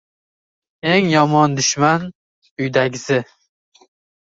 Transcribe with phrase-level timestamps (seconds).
[0.91, 2.09] •Eng yomon dushman—
[2.63, 3.21] uydagisi.